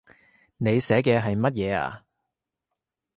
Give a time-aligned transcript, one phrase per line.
[0.57, 2.03] 你寫嘅係乜嘢呀